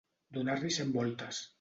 [0.37, 1.47] Donar-li cent voltes.